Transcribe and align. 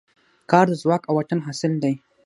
کار 0.51 0.65
د 0.69 0.73
ځواک 0.81 1.01
او 1.07 1.13
واټن 1.15 1.39
حاصل 1.47 1.73
دی. 1.83 1.93